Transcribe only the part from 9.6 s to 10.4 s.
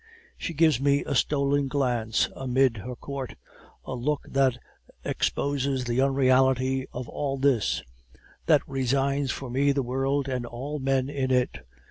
the world